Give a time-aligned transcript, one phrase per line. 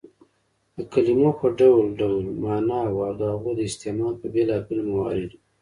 [0.75, 5.37] د کلیمو په ډول ډول ماناوو او د هغو د استعمال په بېلابيلو مواردو